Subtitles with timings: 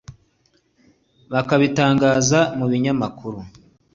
[1.31, 3.39] bakabitangaza mu binyamakuru